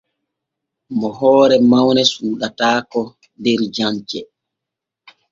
[0.99, 3.01] Mo hoore mawne suuɗataako
[3.43, 4.31] der jancere.